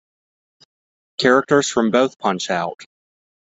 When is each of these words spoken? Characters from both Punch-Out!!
Characters 1.19 1.69
from 1.69 1.91
both 1.91 2.17
Punch-Out!! 2.17 2.85